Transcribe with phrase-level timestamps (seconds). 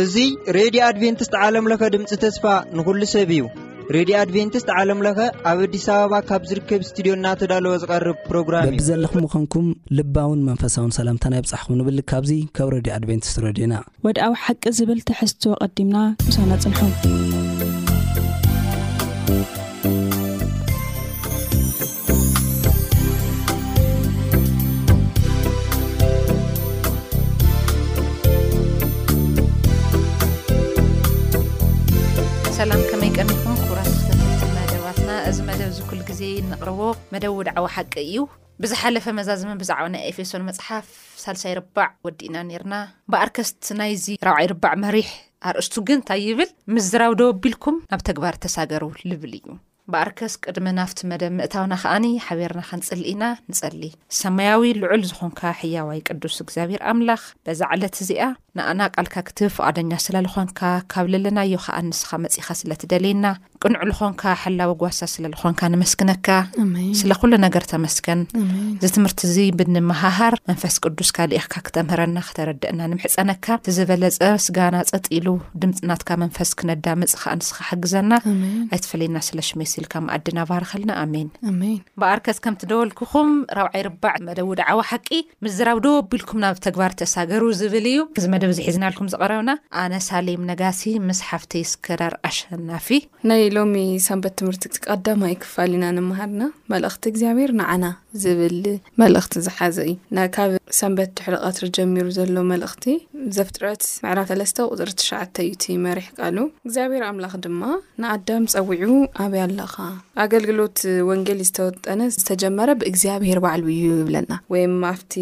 [0.00, 0.24] እዙ
[0.56, 2.44] ሬድዮ ኣድቨንትስት ዓለምለኸ ድምፂ ተስፋ
[2.78, 3.46] ንኩሉ ሰብ እዩ
[3.96, 5.18] ሬድዮ ኣድቨንቲስት ዓለምለኸ
[5.50, 9.68] ኣብ ኣዲስ ኣበባ ካብ ዝርከብ ስትድዮ እናተዳልወ ዝቐርብ ፕሮግራምእበእብዘለኹም ኮንኩም
[10.00, 13.76] ልባውን መንፈሳውን ሰላምታናይ ብፃሕኹም ንብል ካብዙ ካብ ሬድዮ ኣድቨንቲስት ረድዩና
[14.08, 15.96] ወድኣዊ ሓቂ ዝብል ትሕዝትዎ ቐዲምና
[16.26, 16.92] ንሳና ፅንሖም
[37.12, 38.16] መደብ ውድዓዊ ሓቂ እዩ
[38.62, 40.86] ብዝሓለፈ መዛዝም ብዛዕባ ናይ ኤፌሶን መፅሓፍ
[41.22, 42.74] ሳልሳይ ርባዕ ወዲእና ነርና
[43.12, 45.08] ብኣርከስቲ ናይዚ ራብዓይ ርባዕ መሪሕ
[45.50, 49.46] ኣርእስቱ ግን እንታይ ይብል ምዝራብ ደወኣቢልኩም ናብ ተግባር ተሳገሩ ልብል እዩ
[49.92, 53.82] በኣርከስ ቅድሚ ናፍቲ መደብ ምእታውና ከኣኒ ሓበርና ከንፅሊ ኢና ንፀሊ
[54.18, 58.22] ሰማያዊ ልዑል ዝኾንካ ሕያዋይ ቅዱስ እግዚኣብሔር ኣምላኽ በዛ ዕለት እዚኣ
[58.58, 60.60] ንኣና ቃልካ ክትብ ፍቓደኛ ስለዝኾንካ
[60.94, 63.24] ካብ ዘለናዮ ከዓ ንስኻ መፅኻ ስለትደልየና
[63.66, 66.26] ቅንዕሉኮንካ ሓላዊ ጓሳ ስለዝኮንካ ንመስክነካ
[67.00, 68.20] ስለኩሉ ነገር ተመስከን
[68.84, 75.26] እዚ ትምህርቲ እዚ ብንምሃሃር መንፈስ ቅዱስካ ክካ ክተምህረና ክተረድአና ንምሕፀነካ ዝበለፀ ስጋና ፀጢሉ
[75.62, 78.12] ድምፅናትካ መንፈስ ክነዳመፅ ከ ንስኻሓግዘና
[78.74, 81.30] ኣይተፈለዩና ስለ ሽመስኢልካ ኣዲናባርከልና ኣሜን
[82.02, 85.08] በኣርከስ ከምትደወልክኹም ራብዓይ ርባዕ መደ ድዓዊ ሓቂ
[85.46, 89.50] ምዝራብ ዶ ኣቢልኩም ናብ ተግባር ተሳገር ዝብል እዩ እዚ መደብ ዝሒዝናልኩም ዝረብና
[89.84, 90.82] ኣነ ሳሌም ነጋሲ
[91.22, 92.86] ስሓፍይ ስክዳር ኣሸናፊ
[93.56, 96.42] ሎሚ ሰንበት ትምርቲቀዳማይ ክፋል ኢና ንምሃድና
[96.72, 97.84] መልእኽቲ እግዚኣብሄር ንዓና
[98.22, 98.56] ዝብል
[99.00, 102.86] መልእኽቲ ዝሓዘ እዩ ካብ ሰንበት ትሕሊ ቀትሪ ጀሚሩ ዘሎ መልእኽቲ
[103.36, 106.36] ዘፍጥረት መዕራፍ 3ስ ቁፅሪ ትሸዓ እዩ እቲመሪሕ ቃሉ
[106.66, 107.62] እግዚኣብሄር ኣምላኽ ድማ
[108.02, 108.88] ንኣዳም ፀዊዑ
[109.24, 109.74] ኣብያ ኣለኻ
[110.24, 115.14] ኣገልግሎት ወንጌል ዝተወጠነ ዝተጀመረ ብእግዚኣብሄር በዕሉ እዩ ይብለና ወይም ኣብቲ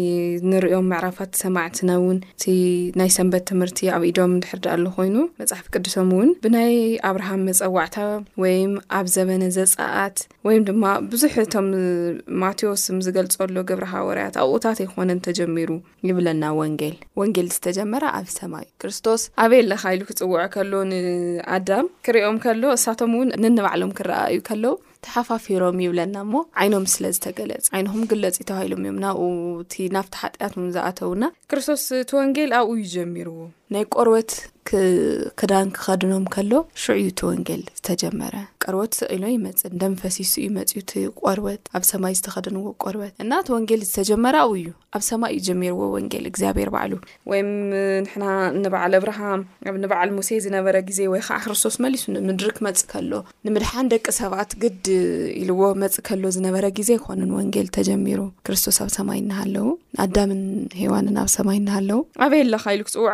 [0.51, 2.43] ንሪኦም መዕራፋት ሰማዕትና ውን እቲ
[3.01, 6.73] ናይ ሰንበት ትምህርቲ ኣብ ኢዶም ድሕርዳ ኣሉ ኮይኑ መፅሓፍ ቅድሶም እውን ብናይ
[7.11, 7.97] ኣብርሃም መፀዋዕታ
[8.43, 8.57] ወይ
[8.99, 10.17] ኣብ ዘበነ ዘፃኣት
[10.47, 11.67] ወይ ድማ ብዙሕ እቶም
[12.43, 15.69] ማቴዎስ ዝገልፀሎ ግብረሃ ወርያት ኣብኡታት ኣይኮነን ተጀሚሩ
[16.09, 17.79] ይብለና ወንጌል ወ ዝጀ
[18.17, 24.73] ኣብ ሰማ እዩክርስቶስ ኣበየ ለካኢሉ ክፅውዖ ከሎ ንኣዳም ክሪኦም ከሎ እሳቶም እውን ንንባዕሎም ክረኣእዩ ከለዉ
[25.05, 32.11] ተሓፋፊሮም ይብለና ሞ ዓይኖም ስለዝተገለፅ ዓይንኹም ግለፂ ተባሂሎም እዮም ናብኡእቲ ናብቲ ሓጢያት ዝኣተውና ክርስቶስ እቲ
[32.21, 33.37] ወንጌል ኣብኡ እዩ ጀሚርዎ
[33.75, 34.31] ናይ ቆርበት
[35.39, 36.59] ክዳን ክከድኖም ሎ
[37.03, 40.49] ዩ ወጌል ዝተጀመረ ቀርበትሎ ይመፅ ደፈሲ ዩ
[40.91, 42.63] ፅዩ ቆርበት ኣብ ሰይ ዝተኸድዎ
[42.95, 44.09] ርበት እናቲ ወጌ ዝተጀ
[44.45, 46.99] ኣብዩ ኣብ ሰማይ ዩ ዎ ወጌል ግኣብር ሉ
[47.31, 47.41] ወይ
[48.97, 49.19] ኣብሃ
[50.03, 50.07] ኣ
[50.45, 53.13] ዝበ ዜ ወይዓ ክስቶስ ሊሱድክመፅ ሎ
[53.47, 54.87] ንምድሓን ደቂ ሰብት ግድ
[55.61, 56.89] ዎ መፅ ሎ ዝበ ግዜ
[57.39, 57.89] ወጌ ተጀ
[58.49, 59.21] ክስቶስ ኣብ ሰማይ
[59.57, 59.67] ለው
[60.03, 60.05] ኣ
[62.25, 63.13] ኣብሰይ ውይፅሎ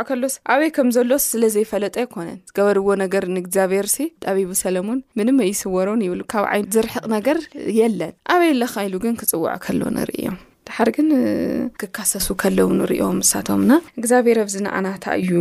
[1.56, 7.38] ዘይፈለጠ ኮነን ዝገበርዎ ነገር ንእግዚኣብሔር ሲ ጣቢቡ ሰለሞን ምን መይስወሮን ይብሉ ካብ ዓይ ዝርሕቕ ነገር
[7.80, 10.36] የለን ኣበይ ለካኢሉ ግን ክፅውዖ ከሎ ንርኢ እዮም
[10.70, 11.08] ድሓር ግን
[11.82, 13.72] ክካሰሱ ከለዉ ንሪኦ ምሳቶምና
[14.02, 15.32] እግዚኣብሔር ኣብዚነኣናታ እዩ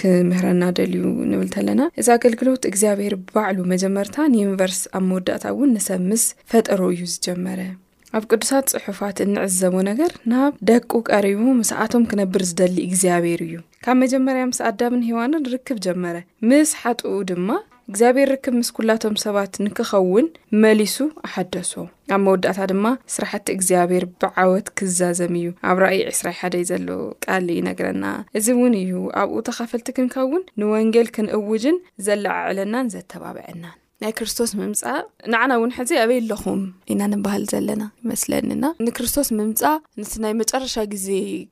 [0.00, 1.02] ክምህረና ደልዩ
[1.32, 7.02] ንብል ከለና እዚ ኣገልግሎት እግዚኣብሔር ብባዕሉ መጀመርታ ንዩኒቨርሲ ኣብ መወዳእታ እውን ንሰብ ምስ ፈጠሮ እዩ
[7.16, 7.60] ዝጀመረ
[8.16, 14.42] ኣብ ቅዱሳት ፅሑፋት እንዕዘቦ ነገር ናብ ደቁ ቀሪቡ ምስኣቶም ክነብር ዝደሊ እግዚኣብሄር እዩ ካብ መጀመርያ
[14.50, 16.16] ምስ ኣዳብን ሂዋኖ ንርክብ ጀመረ
[16.50, 17.48] ምስ ሓጥኡ ድማ
[17.90, 20.26] እግዚኣብሔር ርክብ ምስ ኩላቶም ሰባት ንክኸውን
[20.62, 20.96] መሊሱ
[21.26, 21.74] ኣሓደሶ
[22.16, 26.88] ኣብ መወዳእታ ድማ ስራሕቲ እግዚኣብሄር ብዓወት ክዛዘም እዩ ኣብ ራይ 2ስራይ ሓደ ዘሎ
[27.26, 28.04] ቃል ይነግረና
[28.40, 28.94] እዚ እውን እዩ
[29.24, 34.80] ኣብኡ ተኻፈልቲ ክንኸውን ንወንጌል ክንእውጅን ዘላዓዕለናን ዘተባብዐናን ናይ ክርስቶስ ምምፃ
[35.32, 36.60] ንዓና እውን ሕዘ አበይ ኣለኹም
[36.92, 41.06] ኢና ንባሃል ዘለና ይመስለኒና ንክርስቶስ ምምፃእ ን ናይ መጨረሻ ግዜ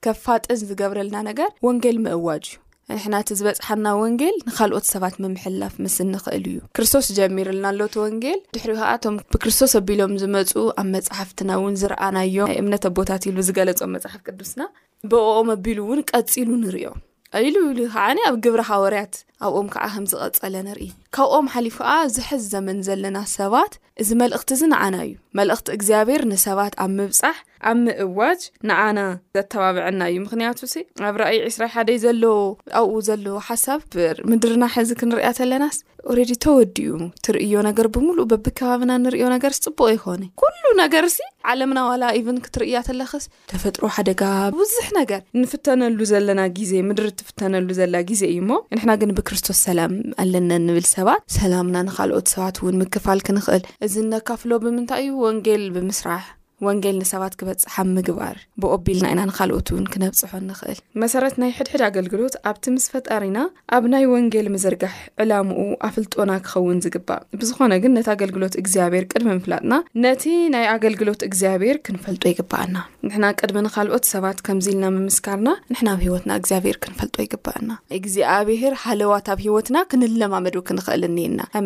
[0.06, 6.60] ከፋጥን ዝገብረልና ነገር ወንጌል መእዋጅ እዩ ንሕናእቲ ዝበፅሓና ወንጌል ንካልኦት ሰባት ምምሕላፍ ምስ ንኽእል እዩ
[6.78, 10.52] ክርስቶስ ጀሚሩልና ሎቲ ወንጌል ድሕሪ ከኣ ቶም ብክርስቶስ ኣቢሎም ዝመፁ
[10.82, 14.62] ኣብ መፅሓፍትና እውን ዝርኣናዮም ናይ እምነት ኣቦታት ሉ ዝገለፆም መፅሓፍ ቅዱስና
[15.10, 17.00] ብቕኦም ኣቢሉ እውን ቀፂሉ ንርዮም
[17.44, 19.14] ኢሉሉ ከዓ ኣብ ግብሪ ሃወርያት
[19.46, 20.86] ኣብኦም ከዓ ከም ዝቐፀለ ንርኢ
[21.16, 23.72] ካብኦም ሓሊፍ ከዓ ዝሕዝ ዘመን ዘለና ሰባት
[24.02, 27.36] እዚ መልእኽቲ እዚ ንዓና እዩ መልእኽቲ እግዚኣብሄር ንሰባት ኣብ ምብፃሕ
[27.70, 28.40] ኣብ ምእዋጅ
[28.70, 28.98] ንዓና
[29.38, 32.38] ዘተባብዐና እዩ ምክንያቱ ስ ኣብ ራእይ 2ስራይ ሓደይ ዘለዎ
[32.80, 35.78] ኣብኡ ዘለዎ ሓሳብ ብምድርና ሕዚ ክንርያተለናስ
[36.12, 41.18] ኦሬዲ ተወዲኡ ትርእዮ ነገር ብምሉእ በብከባብና ንሪዮ ነገር ስፅቡቅ ይኮነ ኩሉ ነገር ሲ
[41.52, 44.22] ዓለምና ዋላ ኢቨን ክትርእያ ተለኽስ ተፈጥሮ ሓደጋ
[44.60, 49.94] ብዙሕ ነገር እንፍተነሉ ዘለና ግዜ ምድሪ እትፍተነሉ ዘለና ግዜ እዩ እሞ ንሕና ግን ብክርስቶስ ሰላም
[50.24, 56.24] ኣለና ንብል ሰባት ሰላምና ንካልኦት ሰባት እውን ምክፋል ክንኽእል እዚ ነካፍሎ ብምንታይ እዩ ወንጌል ብምስራሕ
[56.64, 62.64] ወንጌል ንሰባት ክበፅሓ ምግባር ብቢልና ኢና ንካልኦት ን ክነብፅሖ ንክእል መሰረት ናይ ሕድሕድ ኣገልግሎት ኣብቲ
[62.74, 63.38] ምስ ፈጣሪና
[63.76, 64.94] ኣብ ናይ ወንጌል ምዝርጋሕ
[65.24, 65.58] ዕላምኡ
[65.88, 69.74] ኣፍልጦና ክኸውን ዝግባእ ብዝኮነ ግን ነቲ ኣገልግሎት ግዚኣብሔር ቅድሚ ምፍላጥና
[70.04, 70.24] ነቲ
[70.54, 72.76] ናይ ኣገልግሎት እግዚኣብሄር ክንፈልጦ ይግበኣና
[73.10, 77.70] ንና ቅድሚ ንካልኦት ሰባት ከምዚ ልና ምምስርና ና ኣብ ሂወትና ግኣብሔር ክንፈልጦ ይግበኣና
[78.06, 81.64] ግዚኣብሄር ሃለዋት ብ ሂወትና ክንለማ ድ ክንክእል ኒና ሓ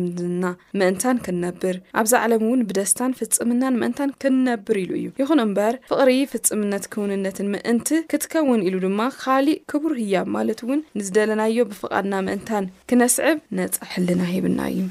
[1.55, 8.63] ብ ን ብደስታን ፍፅምናን ምእንታን ክንነብር ሉ እዩ ይኹን እምበር ፍቅሪ ፍፅምነት ክውንነትን ምእንቲ ክትከውን
[8.67, 14.81] ኢሉ ድማ ካሊእ ክቡር ህያብ ማለት ውን ንዝደለናዮ ብፍቃድና ምእንታን ክነስዕብ ነፃ ልና ሂብና እዩ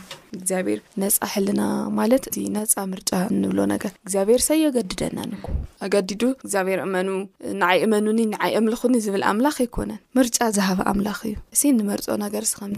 [0.49, 0.67] ግብ
[1.03, 1.63] ነፃ ልና
[1.99, 2.13] ማለ
[2.57, 2.73] ነፃ
[3.43, 5.19] ንብሎ ገር ግኣብር ሰየገድደና
[5.87, 6.91] ኣገዲዱ ግዚኣብሔር እ
[7.61, 12.75] ንዓይ እመኑኒ ንዓይ እምልኩ ዝብል ኣምላኽ ኣይኮነን ርጫ ዝሃበ ኣምላኽ እዩ እ ንመርፆ ነገር ከም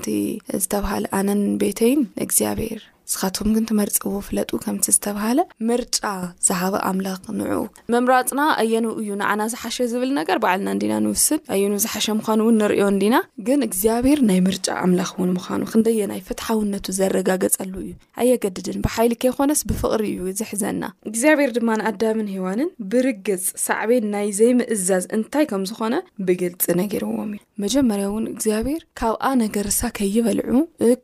[0.65, 0.73] ዝተ
[1.19, 1.94] ኣነን ቤተይ
[2.31, 2.81] ግኣብር
[3.12, 5.99] ንስካትኩም ግን ትመርፅዎ ፍለጥ ከምቲ ዝተባሃለ ምርጫ
[6.46, 7.62] ዝሃበ ኣምላኽ ንዑኡ
[7.93, 12.84] መምራፅና ኣየን እዩ ንዓና ዝሓሸ ዝብል ነገር በዓልና ንዲና ንውስን ኣየኑ ዝሓሸ ምኳኑ እውን ንሪዮ
[13.02, 13.16] ዲና
[13.46, 17.93] ግን እግዚኣብሄር ናይ ምርጫ ኣምላኽ እውን ምኳኑ ክንደየ ናይ ፍትሓውነቱ ዘረጋገፀሉ እዩ
[18.25, 25.46] ኣየገድድን ብሓይሊ ከይኮነስ ብፍቅሪ እዩ ዝሕዘና እግዚኣብሔር ድማ ንኣዳብን ሂዋንን ብርግፅ ሳዕበን ናይ ዘይምእዛዝ እንታይ
[25.52, 25.94] ከም ዝኾነ
[26.28, 30.50] ብግልፂ ነገርዎም እዩ መጀመርያእውን እግዚኣብሔር ካብኣ ነገር ሳ ከይበልዑ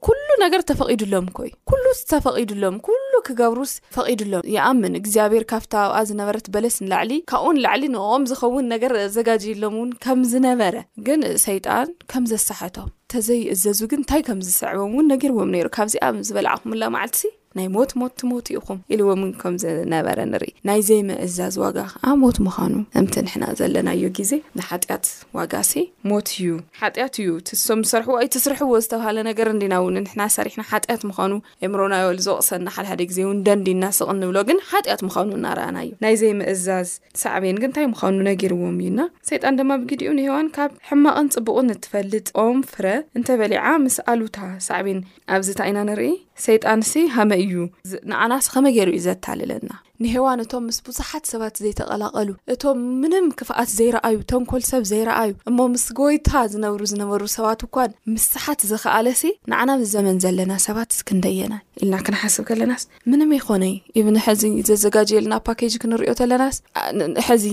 [0.07, 6.77] ኩሉ ነገር ተፈቒድሎም ኮይ ኩሉ ተፈቒዱሎም ኩሉ ክገብሩስ ፈቒድሎም ይኣምን እግዚኣብሔር ካብታ ብኣ ዝነበረት በለስ
[6.85, 10.75] ንላዕሊ ካብኡ ንላዕሊ ንኦም ዝኸውን ነገር ዘጋጅዩሎም እውን ከምዝነበረ
[11.09, 16.79] ግን ሰይጣን ከም ዘሳሐቶም እተዘይ እዘዙ ግን እንታይ ከምዝሰዕቦም እውን ነገር ዎም ነይሩ ካብዚኣብ ዝበልዕኹም
[16.83, 17.19] ላ መዓልት
[17.59, 22.75] ናይ ሞት ሞትቲ ሞት ኢኹም ኢሉዎም ከምዝነበረ ንርኢ ናይ ዘይ ምእዛዝ ዋጋ ከዓ ሞት ምዃኑ
[23.01, 25.05] እምቲ ንሕና ዘለናዮ ግዜ ንሓጢያት
[25.39, 25.73] ዋጋ ሲ
[26.11, 26.49] ሞት እዩ
[26.81, 31.33] ሓጢያት እዩ ትሶም ዝሰርሕዎ ኣይ ትስርሕዎ ዝተብሃለ ነገር እንዲና ውን ንሕና ሰሪሕና ሓጢያት ምዃኑ
[31.69, 36.91] ኣምሮብናዮ ዝወቕሰና ሓደሓደ ግዜ እን ደንዲ ናስቕ እንብሎ ግን ሓጢያት ምዃኑ እናርኣናዩ ናይ ዘይ ምእዛዝ
[37.23, 39.01] ሳዕብን ግ ንታይ ምዃኑ ነገርዎም እዩና
[39.33, 42.87] ሰይጣን ድማ ብግዲኡ ንሄዋን ካብ ሕማቕን ፅቡቅን እትፈልጥኦም ፍረ
[43.19, 45.01] እንተበሊዓ ምስ ኣሉታ ሳዕብን
[45.37, 46.13] ኣብዝታ ኢና ንርኢ
[46.45, 49.69] ሰይጣንሲ ሃመ እዩንኣናስ ኸመ ገይሩ እዩ ዘታልለና
[50.05, 55.85] ንሄዋን እቶም ምስ ብዙሓት ሰባት ዘይተቐላቀሉ እቶም ምንም ክፍኣት ዘይረኣዩ ተንኮል ሰብ ዘይረኣዩ እ ምስ
[55.99, 59.07] ጎይታ ዝነብሩ ዝነበሩ ሰባት እኳን ምስስሓት ዝክኣለ
[59.51, 62.83] ንዓና ብዘመን ዘለና ሰባት ክንደየና ልና ክንሓስብ ከለናስ
[63.13, 63.75] ምን ይኮነይ
[64.07, 67.45] ብ ሕዚ ዘዘጋጀልና ፓኬጅ ክንሪኦ ከለናስዚ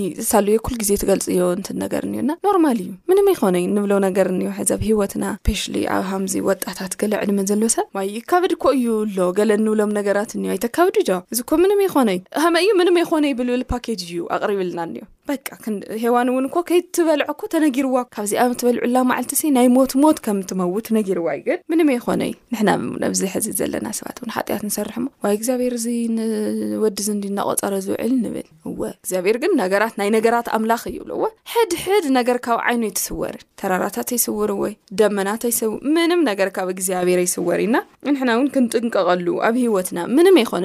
[0.46, 0.50] ል
[0.82, 5.26] ግዜ ትገልፅ ዮ ን ነገር እ ኖርማ እዩ ምን ይኮነይ ንብሎ ነገር ዚ ኣብ ሂወትና
[5.62, 5.64] ሽ
[6.00, 7.86] ኣብሃምዚ ወጣታት ገለ ዕድመ ዘሎሰብ
[8.18, 10.32] ይካብዲኮ እዩ ኣሎ ገለ ንብሎም ነገራት
[11.34, 11.40] እዚ
[12.42, 13.64] ከመ ዩ ምን ይኮነ ብልብል
[14.14, 14.80] ዩ ኣብልና
[16.14, 16.38] ዋ ው
[16.70, 17.20] ከትበል
[17.54, 19.42] ተርዋ ካብዚኣ በልላ ል ይ ትት
[19.72, 19.74] ም
[20.74, 21.40] ዋ ግብፀዝውል
[34.96, 35.24] ድ ብ
[40.56, 40.58] ራ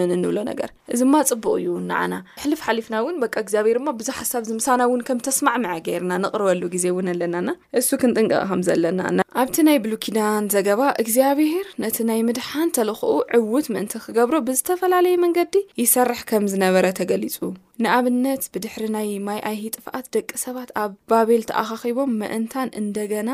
[1.40, 6.12] ወጥቀቀ እዩ ንዓና ሕልፍ ሓሊፍና ውን በ እግዚኣብሄር ድማ ብዙሓሳብ ዝምሳና እውን ከም ተስማዕመዐ ገይርና
[6.24, 7.48] ንቅርበሉ ግዜ እውን ኣለናና
[7.80, 9.00] እሱ ክንጥንቀቅ ከም ዘለና
[9.42, 16.20] ኣብቲ ናይ ብሉኪዳን ዘገባ እግዚኣብሄር ነቲ ናይ ምድሓን ተልክኡ ዕውት ምእንቲ ክገብሮ ብዝተፈላለየ መንገዲ ይሰርሕ
[16.30, 17.38] ከም ዝነበረ ተገሊፁ
[17.84, 23.30] ንኣብነት ብድሕሪ ናይ ማይ ኣይሂ ጥፍኣት ደቂ ሰባት ኣብ ባቤል ተኣካኺቦም ምእንታን እንደገና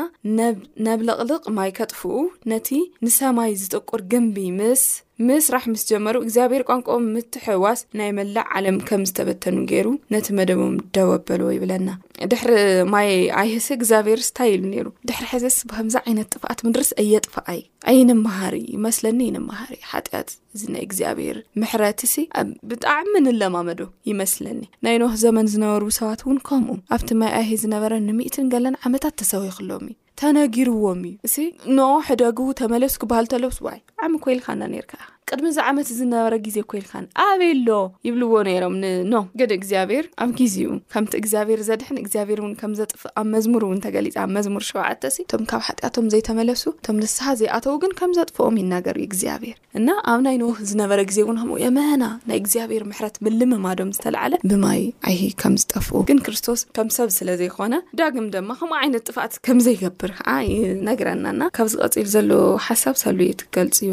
[0.87, 2.11] ነብልቅልቅ ማይ ከጥፍኡ
[2.53, 2.69] ነቲ
[3.05, 4.83] ንሰማይ ዝጥቁር ግንቢ ምስ
[5.27, 11.49] ምስራሕ ምስ ጀመሩ እግዚኣብሄር ቋንቋኦም ምትሕዋስ ናይ መላእ ዓለም ከም ዝተበተኑ ገይሩ ነቲ መደቦም ደወበሎዎ
[11.55, 11.89] ይብለና
[12.31, 12.51] ድሕሪ
[12.93, 13.09] ማይ
[13.41, 17.61] ኣይሄስ እግዚኣብሔር ስታይ ኢሉ ነይሩ ድሕሪ ሕዚስ ብከምዚ ዓይነት ጥፍኣት ምድርስ እየጥፋኣይ
[17.93, 22.27] ኣይንመሃር ይመስለኒ ይንመሃር ሓጢያት እዚናይ እግዚኣብሄር ምሕረት ሲ
[22.71, 28.49] ብጣዕሚ ንለማመዶ ይመስለኒ ናይ ንህ ዘመን ዝነበሩ ሰባት እውን ከምኡ ኣብቲ ማይ ኣይሄ ዝነበረ ንምእትን
[28.55, 31.35] ገለን ዓመታት ተሰወ ይክሎዎም እዩ ተነጊርዎም እዩ እስ
[31.77, 34.91] ኖ ሕደጉቡ ተመለሱ ክበሃል ተለውስዋይ ዓሚ ኮልካ ና ነርካ
[35.31, 37.73] ቅድሚዚ ዓመት ዝነበረ ግዜ ኮይንካን ኣበይ ሎ
[38.07, 43.27] ይብልዎ ነይሮም ንኖ ግን እግዚኣብሔር ኣብ ግዜኡ ከምቲ እግዚኣብሔር ዘድሕን እግዚኣብሔር ን ከም ዘጥፍእ ኣብ
[43.35, 45.03] መዝሙር እውን ተገሊፅ ኣብ መዝሙር ሸውዓተ
[45.33, 50.35] ቶም ካብ ሓጢያቶም ዘይተመለሱ እቶም ንስሓ ዘይኣተዉ ግን ከም ዘጥፍኦም ይነገርዩ እግዚኣብሄር እና ኣብ ናይ
[50.41, 55.87] ንዉህ ዝነበረ ግዜ እውን ከምኡ የመና ናይ እግዚኣብሔር ምሕረት ብልመማዶም ዝተለዓለ ብማይ ኣይሂ ከም ዝጠፍ
[56.11, 61.67] ግን ክርስቶስ እከም ሰብ ስለ ዘይኮነ ዳግም ደማ ከምኡ ዓይነት ጥፋኣት ከምዘይገብር ዓ ይነግረናና ካብ
[61.75, 62.31] ዝቀፂል ዘሎ
[62.67, 63.91] ሓሳብ ሰሉየ ትገልፅ ዩ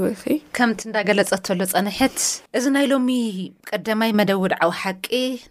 [0.58, 2.18] ከምቲ ዳገል ፀተሎ ፀንሕት
[2.58, 3.08] እዚ ናይ ሎሚ
[3.64, 5.06] ብቀዳማይ መደ ውድዓዊ ሓቂ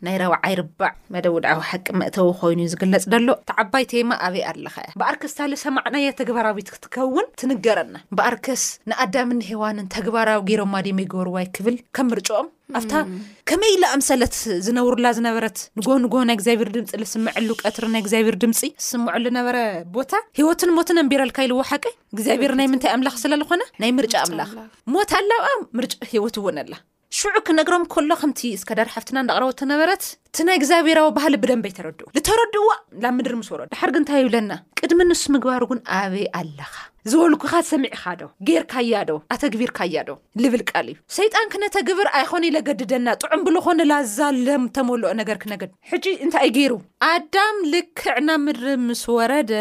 [0.06, 5.36] ናይ ረብዓይ ርባዕ መደ ውድዓዊ ሓቂ መእተው ኮይኑዩ ዝግለጽ ደሎ ተዓባይቴማ ኣበይ ኣለካ እያ በኣርክስ
[5.42, 12.94] ታሊሰማዕናያ ተግባራዊት ክትከውን ትንገረና በኣርከስ ንኣዳምኒሄዋንን ተግባራዊ ገይሮምማ ድመይ ጎብርዋይ ክብል ከም ምርጮኦም ኣብታ
[13.50, 14.36] ከመይ ሉኣምሰለት
[14.66, 19.58] ዝነብሩላ ዝነበረት ንጎንጎ ናይ እግዚኣብሔር ድምፂ ዝስምዐሉ ቀትሪ ናይ እግዚኣብሔር ድምፂ ዝስምዑ ሉነበረ
[19.96, 21.86] ቦታ ሂወትን ሞትን ኣንቢረልካ ይልዎ ሓቂ
[22.16, 24.52] እግዚኣብሔር ናይ ምንታይ ኣምላኽ ስለዝኮነ ናይ ምርጫ ኣምላኽ
[24.96, 26.74] ሞት ኣላ ብኣ ምርጫ ሂወት እውን ኣላ
[27.20, 32.68] ሽዑ ክነገሮም ከሎ ከምቲ እስከዳድ ሓፍትና እንዳረበነበረት እቲ ናይ እግዚኣብሔራዊ ባህሊ ብደንብ ይተረድኡ ዝተረድእዎ
[33.04, 36.72] ናብ ምድሪ ምስወረዶ ድሓርግ እንታይ ይብለና ቅድሚ ንስ ምግባር እውን ኣበይ ኣለኻ
[37.12, 43.08] ዝበልኩኻ ሰሚዕካ ዶ ጌር ካያ ዶ ኣተግቢርካያ ዶ ልብልቃል እዩ ሰይጣን ክነተ ግብር ኣይኮን ኢዘገድደና
[43.24, 46.76] ጥዑም ብዝኮነ ላዘለም ተመልኦ ነገር ክነገድ ሕጂ እንታይይ ገይሩ
[47.14, 49.52] ኣዳም ልክዕና ምድሪ ምስወረደ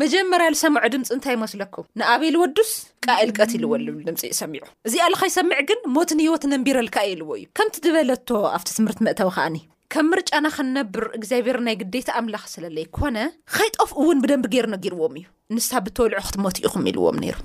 [0.00, 2.70] መጀመርያሉ ሰምዖ ድምፂ እንታይ ይመስለኩም ንኣበይል ወዱስ
[3.06, 8.68] ቃኢልቀት ኢልዎ ልብል ድምፂ ይሰሚዑ እዚኣልኸይሰሚዕ ግን ሞት ንሂይወት ነንቢረልካ ኢልዎ እዩ ከምቲ ዝበለቶ ኣብቲ
[8.78, 9.56] ትምህርቲ ምእተው ከዓኒ
[9.94, 13.16] ከም ምርጫና ከንነብር እግዚኣብሔር ናይ ግዴታ ኣምላኽ ስለለይ ኮነ
[13.56, 17.36] ከይጠፍኡእውን ብደንብ ገይርኖገርዎም እዩ ንሳ ብተወልዑ ክትሞት ኢኹም ኢልዎም ነይሩ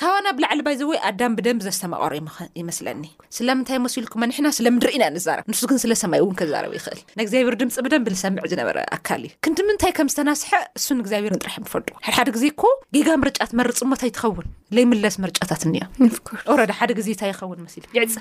[0.00, 2.12] ካባና ብ ላዕሊ ባይዘወይ ኣዳም ብደን ብዘስተመቐሮ
[2.60, 3.02] ይመስለኒ
[3.36, 8.78] ስለምንታይ መስሉኩመኒሕና ስለምድሪ ኢና ንዛርብ ንሱግን ስለሰማይ እውን ክዛረብ ይክእል ንእግዚኣብሔር ድምፂ ብደን ብዝሰምዕ ዝነበረ
[8.96, 10.50] ኣካል እዩ ክንዲምንታይ ከምዝተናስሐ
[10.80, 12.62] እሱን እግዚኣብርን ጥራሕ ንፈልጡዎ ሓድ ሓደ ግዜ እኮ
[12.96, 18.16] ጌጋ ምርጫት መርፅ ሞታ ይትኸውን ዘይምለስ ምርጫታት እኒኦ ረዳ ሓደ ግዜታ ይኸውን መስሉይዕፅ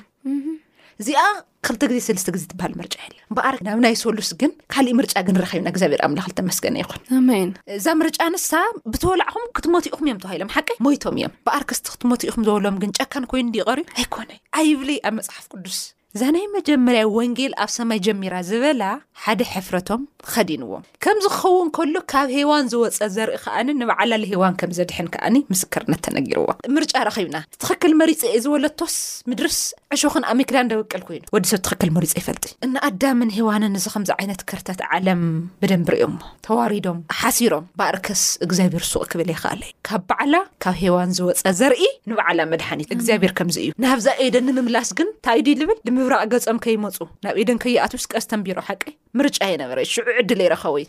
[1.01, 1.23] እዚኣ
[1.65, 5.35] ክልተ ግዜ ሰለስተ ግዜ ትበሃል ምርጫ የለ በኣር ናብ ናይ ሶሉስ ግን ካሊእ ምርጫ ግን
[5.37, 8.51] ንረከብና እግዚኣብሔር ኣምላክ ተመስገነ ይኹን ኣሜን እዛ ምርጫ ንሳ
[8.93, 14.39] ብተወላዕኹም ክትሞትኡኹም እዮም ተባሂሎም ሓቂ ሞይቶም እዮም በኣርክስቲ ክትመትኡኹም ዘበሎዎም ግን ጨካን ኮይኑ ቐርዩ ኣይኮነዩ
[14.61, 15.79] ኣይ ብልይ ኣብ መፅሓፍ ቅዱስ
[16.17, 18.83] እዛ ናይ መጀመርያ ወንጌል ኣብ ሰማይ ጀሚራ ዝበላ
[19.23, 20.01] ሓደ ሕፍረቶም
[20.33, 26.47] ከዲንዎም ከምዚ ክኸውን ከሎ ካብ ሄዋን ዝወፀ ዘርኢ ከኣ ንበዕላ ሃዋን ከምዘድን ዓ ምስከርነት ተነጊርዎ
[26.75, 26.93] ምርጫ
[27.27, 28.95] ብና ትኽክል መሪፂ ዝበለቶስ
[29.31, 29.59] ምድርስ
[29.95, 35.21] ዕሾኽን ኣብክዳን በቅል ኮይኑ ወዲሰብ ትክክል መሪፂ ይፈል እንኣዳምን ሃዋንን እዚ ከምዚ ዓይነት ከርታት ዓለም
[35.63, 36.07] ብደንብሪዮ
[36.47, 41.81] ተዋሪዶም ሓሲሮም ኣርከስ እግዚኣብሄር ሱቕ ክብል ይከኣለዩ ካብ በዕላ ካብ ዋን ዝወፀ ዘርኢ
[42.11, 45.29] ንበዕላ መድኒት ግኣብር ምዚእዩ ናብዛ ደ ንምምላስ ግ ታ
[45.61, 48.83] ዝብል ራዕ ገፀም ከይመፁ ናብ ኢደን ከይኣቱ ስቀስተንቢሮ ሓቂ
[49.19, 50.85] ምርጫ የነበረ ሽዑ ዕድል ይረኸውዩ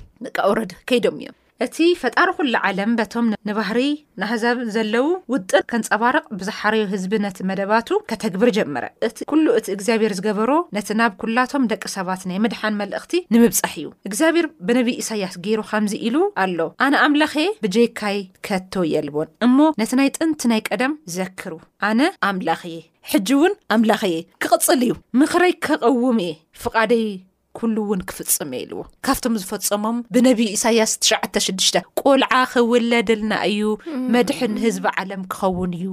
[0.50, 3.78] ውረድ ከይዶም እዮም እቲ ፈጣሪ ኩሉ ዓለም በቶም ንባህሪ
[4.20, 10.50] ንህዛብ ዘለው ውጥን ከንፀባርቕ ብዝሓረዮ ህዝቢ ነቲ መደባቱ ከተግብር ጀመረ እ ኩሉ እቲ እግዚኣብሔር ዝገበሮ
[10.76, 15.94] ነቲ ናብ ኩላቶም ደቂ ሰባት ናይ ምድሓን መልእኽቲ ንምብፃሕ እዩ እግዚኣብሔር ብነቢ ኢሳያስ ገይሩ ከምዚ
[16.10, 21.52] ኢሉ ኣሎ ኣነ ኣምላኸየ ብጀይካይ ከቶ የልዎን እሞ ነቲ ናይ ጥንቲ ናይ ቀደም ዝዘክሩ
[21.90, 22.78] ኣነ ኣምላየ
[23.12, 27.04] ሕጂ እውን ኣምላኽ የ ክቕፅል እዩ ምክረይ ከቐውም እየ ፍቓደይ
[27.58, 31.68] ኩሉ እውን ክፍፅመ ኢልዎ ካብቶም ዝፈፀሞም ብነቢይ ኢሳያስ ትሽዓሽዱሽ
[32.00, 33.62] ቆልዓ ክውለደ ልና እዩ
[34.16, 35.88] መድሒ ንህዝቢ ዓለም ክኸውን እዩ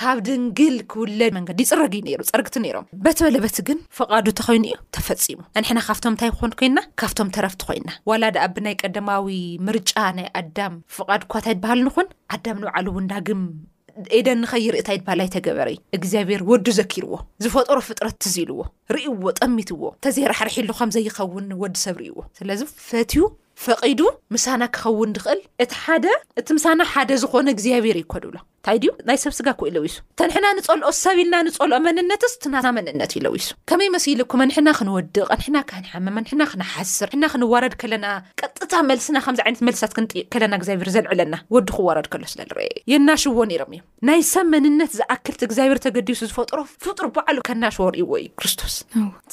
[0.00, 4.78] ካብ ድንግል ክውለድ መንገዲ ይፅረግ ዩ ሩ ፀርግቲ ነይሮም በተ በለበት ግን ፍቓዱ ተኸይኑ እዩ
[4.98, 9.28] ተፈፂሙ ኣንሕና ካብቶም እንታይ ክኮን ኮይና ካብቶም ተረፍቲ ኮይንና ዋላ ድ ኣብ ናይ ቀደማዊ
[9.68, 13.42] ምርጫ ናይ ኣዳም ፍቓድ እኳእታይ ይበሃል ንኹን ኣዳም ንባዕሉ እውን ዳግም
[14.18, 17.12] ኤደን ንኸይ ርእታይድ በህላይ ተገበረዩ እግዚኣብሔር ወዲ ዘኪርዎ
[17.44, 18.60] ዝፈጠሮ ፍጥረት ትዚኢልዎ
[18.96, 23.20] ርይዎ ጠሚትዎ ተዜራ ሕርሒሉ ከም ዘይኸውን ወዲ ሰብ ርእይዎ ስለዚ ፈትዩ
[23.64, 24.00] ፈቂዱ
[24.34, 26.06] ምሳና ክኸውን ንክእል እ ሓደ
[26.40, 31.16] እቲ ምሳና ሓደ ዝኾነ እግዚኣብሄር ይኮድብሎ እንታይ ዩ ናይ ሰብ ስጋ ኢለዊሱ ተንሕና ንፀልኦ ሰብ
[31.22, 37.30] ኢልና ንፀልኦ መንነትስ ናና መንነት እዩለዊሱ ከመይ መሲሉኩም ንሕና ክንወድቕ ንሕና ንሓመም ሕና ክነሓስር ንሕና
[37.34, 38.06] ክንወረድ ከለና
[38.40, 43.72] ቀጥታ መልስና ዚ ይነትመልስት ክንጥቕ ለና ግዚኣብር ዘንዕለና ወዲ ክወረድ ሎ ስለርአዩ የናሽዎ ሮም እዮም
[44.10, 48.76] ናይ ሰብ መንነት ዝኣክልቲ እግዚኣብሄር ተገዲሱ ዝፈጥሮ ፍጥሪ በዓሉ ከናሽዎ ርእዎ እዩ ክርስቶስ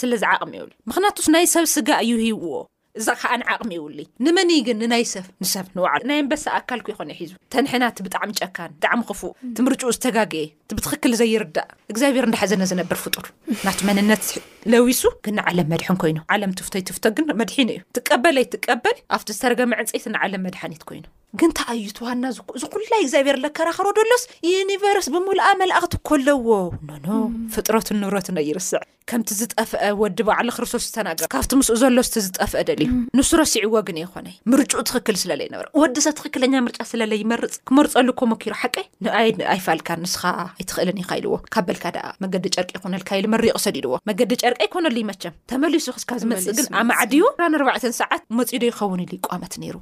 [0.04, 2.54] ስለዝ ዓቅሚ የ ምክንያቱስ ናይ ሰብ ስጋ እዩህብዎ
[3.00, 7.32] እዛ ከዓ ንዓቕሚ ይውሉ ንመን ግን ንናይ ሰብ ንሰብ ንባዕሉ ናይ ኣንበሳ ኣካልኩ ይኮ እዩሒዙ
[7.54, 10.46] ተንሕናት ብጣዕሚ ጨካን ብጣዕሚ ክፉእ ትምርጭኡ ዝተጋግእ
[10.78, 13.28] ብትክክል ዘይርዳእ እግዚኣብሔር እንዳሓዘነ ዝነብር ፍጡር
[13.66, 14.26] ናቲ መንነት
[14.74, 20.08] ለዊሱ ግንዓለም መድሐን ኮይኑ ዓለም ትፍቶይ ትፍቶ ግን መድሒን እዩ ትቀበለይ ትቀበል ኣብቲ ዝተረገ መዕንፀይት
[20.16, 21.06] ንዓለም መድሓኒት ኮይኑ
[21.40, 22.26] ግን ታእዩትዋና
[22.64, 24.24] ዝ ኩላይ እግዚኣብሄር ለከረኸሮ ዶሎስ
[24.54, 26.48] ዩኒቨርስ ብምሉኣ መላእኽቲ ኮለዎ
[26.90, 27.08] ኖኖ
[27.56, 32.88] ፍጥረትን ንብረትን ኣይርስዕ ከምቲ ዝጠፍአ ወዲ ባዕሊ ክርስቶስ ዝተናገ ካብቲ ምስኡ ዘሎስ ዝጠፍአ ደልዩ
[33.18, 38.54] ንሱረ ሲዕዎ ግን ይኮነዩ ምርጭእ ትኽክል ስለለዩ ረ ወዲሰብ ትኽክለኛ ምርጫ ስለለ ይመርፅ ክመርፀሉ ኮመኪሩ
[38.62, 38.76] ሓቂ
[39.08, 41.84] ንኣኣይፋልካ ንስኻ ኣይትክእልን ይካኢልዎ ካብ በልካ
[42.26, 47.56] መገዲ ጨርቂ ይነልካመሪቀ ሰዲድዎ መገዲ ጨርቂ ይኮነሉ ይመቸም ተመሊሱ ክስ ዝመፅእ ግን ኣብ ማዓድዩ ራን
[48.02, 49.78] ሰዓት መፂዶ ይኸውን ሉ ይቋመት ሩዕ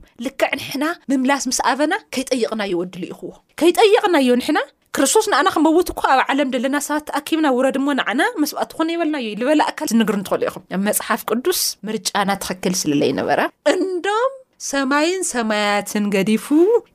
[0.69, 0.83] ሕና
[1.49, 4.59] ምስ ኣበና ከይጠይቕናዮ ወድሉ ኢኹዎ ከይጠይቕናዮ ንሕና
[4.95, 9.29] ክርስቶስ ንኣና ክመውት ኩ ኣብ ዓለም ደለና ሰባት ተኣኪብና ውረ ድሞ ንዓና መስባኣት ትኾነ የበልናዩዩ
[9.39, 13.41] ዝበላ ኣካል ንግር እንትኽእሉ ኢኹም ኣብ መፅሓፍ ቅዱስ ምርጫና ትኽክል ስለለይነበራ
[13.73, 14.33] እንዶም
[14.69, 16.45] ሰማይን ሰማያትን ገዲፉ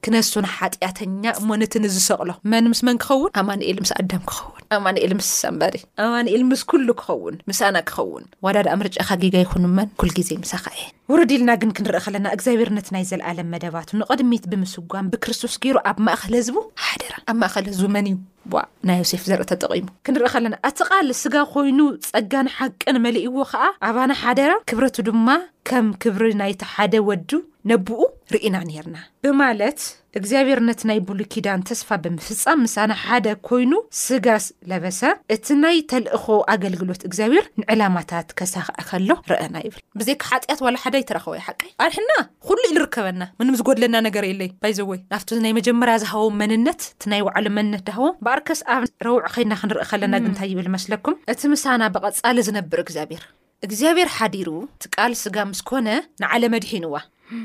[0.05, 5.77] ክነሱን ሓጢኣተኛ እሞንትን ዝሰቕሎ መን ምስ መን ክኸውን ኣማንኤል ምስ ኣደም ክኸውን ኣማኤል ምስ ሰንባዲ
[6.05, 10.65] ኣማኤል ምስ ኩሉ ክኸውን ምስኣና ክኸውን ዋዳ ድኣ ምርጫ ካጊጋ ይኹን መን ኩል ግዜ ሳኻ
[10.77, 16.35] እየ ወረዲልና ግን ክንርኢ ከለና እግዚኣብሔርነት ናይ ዘለኣለም መደባቱ ንቐድሚት ብምስጓን ብክርስቶስ ገይሩ ኣብ ማእኸል
[16.39, 18.17] ህዝቡ ሓደራ ኣብ ማእከል ህዝቡ መን እዩ
[18.55, 21.79] ዋ ናይ ዮሴፍ ዘርእ ተጠቂሙ ክንርኢ ከለና ኣቲ ቓል ስጋ ኮይኑ
[22.11, 25.29] ፀጋን ሓቂ ንመሊእዎ ከዓ ኣባና ሓደራ ክብረቱ ድማ
[25.71, 27.31] ከም ክብሪ ናይቲ ሓደ ወዱ
[27.71, 27.99] ነብኡ
[28.35, 29.79] ርኢና ነርና ብማለት
[30.19, 33.73] እግዚኣብሔር ነቲ ናይ ብሉኪዳን ተስፋ ብምፍፃም ምሳና ሓደ ኮይኑ
[34.03, 35.01] ስጋለበሰ
[35.35, 41.35] እቲ ናይ ተልእኮ ኣገልግሎት እግዚኣብሔር ንዕላማታት ከሳክዐ ከሎ ርአና ይብል ብዘይካ ሓጢኣት ዋላ ሓደ ይተረኸወ
[41.39, 42.13] ይ ሓቀይ ኣንሕና
[42.47, 47.47] ኩሉይ ንርከበና ምንም ዝጎድለና ነገር የለይ ባይዘወይ ናብቲ ናይ መጀመርያ ዝሃቦ መንነት እቲ ናይ ባዕሉ
[47.59, 52.81] መንነት ድሃቦ በኣርከስ ኣብ ረውዒ ኸይና ክንርኢ ከለና ግንታይ ይብል መስለኩም እቲ ምሳና ብቐፃሊ ዝነብር
[52.87, 53.23] እግዚኣብሔር
[53.67, 55.89] እግዚኣብሔር ሓዲሩ እቲቃል ስጋ ምስኮነ
[56.25, 56.93] ንዓለ መድሒንዋ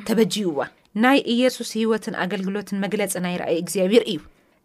[0.08, 0.66] ተበጅዩዋ
[1.04, 4.18] ናይ ኢየሱስ ህይወትን ኣገልግሎትን መግለፂ ናይ ርአይ እግዚኣብሔር እዩ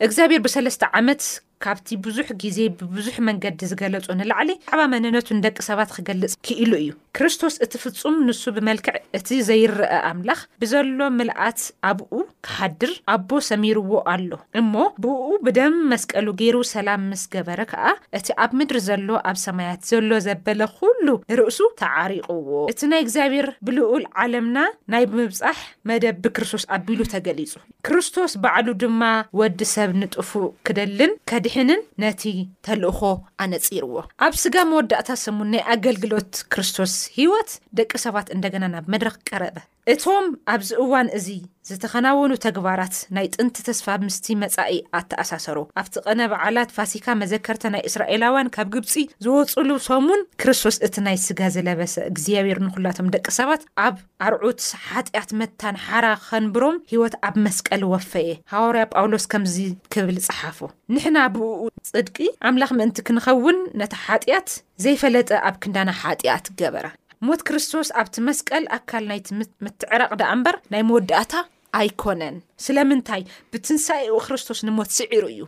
[0.06, 1.22] እግዚኣብሔር ብሰለስተ ዓመት
[1.64, 7.54] ካብቲ ብዙሕ ግዜ ብብዙሕ መንገዲ ዝገለፁ ንላዕሊ ዓባ መነነቱን ደቂ ሰባት ክገልፅ ክእሉ እዩ ክርስቶስ
[7.64, 11.60] እቲ ፍፁም ንሱ ብመልክዕ እቲ ዘይረአ ኣምላኽ ብዘሎ ምልኣት
[11.90, 12.10] ኣብኡ
[12.46, 14.74] ክሃድር ኣቦ ሰሚርዎ ኣሎ እሞ
[15.04, 17.86] ብኡ ብደም መስቀሉ ገይሩ ሰላም ምስ ገበረ ከዓ
[18.18, 24.06] እቲ ኣብ ምድሪ ዘሎ ኣብ ሰማያት ዘሎ ዘበለ ኩሉ ንርእሱ ተዓሪቅዎ እቲ ናይ እግዚኣብሔር ብልኡል
[24.24, 24.56] ዓለምና
[24.94, 25.58] ናይ ብምብፃሕ
[25.90, 27.52] መደብ ብክርስቶስ ኣቢሉ ተገሊፁ
[27.86, 29.02] ክርስቶስ በዕሉ ድማ
[29.40, 30.30] ወዲ ሰብ ንጥፉ
[30.68, 32.22] ክደልን ከ ሕንን ነቲ
[32.66, 33.00] ተልእኾ
[33.44, 33.94] ኣነፂርዎ
[34.26, 39.56] ኣብ ስጋ መወዳእታ ሰሙን ናይ ኣገልግሎት ክርስቶስ ሂወት ደቂ ሰባት እንደገና ናብ መድረኽ ቀረበ
[39.92, 41.26] እቶም ኣብዝ እዋን እዙ
[41.68, 48.48] ዝተኸናወኑ ተግባራት ናይ ጥንቲ ተስፋ ምስቲ መፃኢ ኣተኣሳሰሩ ኣብቲ ቐነ በዓላት ፋሲካ መዘከርተ ናይ እስራኤላውያን
[48.54, 48.94] ካብ ግብፂ
[49.24, 53.96] ዝወፅሉ ሰሙን ክርስቶስ እቲ ናይ ስጋ ዝለበሰ እግዚኣብሔር ንኩላቶም ደቂ ሰባት ኣብ
[54.28, 59.56] ኣርዑት ሓጢኣት መታንሓራ ከንብሮም ሂወት ኣብ መስቀል ወፈ እየ ሃዋርያ ጳውሎስ ከምዚ
[59.96, 60.58] ክብል ፀሓፉ
[60.94, 61.50] ንሕና ብኡ
[61.90, 62.16] ፅድቂ
[62.50, 64.48] ኣምላኽ ምእንቲ ክንኸውን ነታ ሓጢኣት
[64.84, 66.86] ዘይፈለጠ ኣብ ክንዳና ሓጢኣ ትገበረ
[67.26, 71.32] ሞት ክርስቶስ ኣብቲ መስቀል ኣካል ናይምትዕራቅ ዳ እምበር ናይ መወዳእታ
[71.80, 75.40] ኣይኮነን ስለምንታይ ብትንሳኡ ክርስቶስ ንሞት ስዒሩ እዩ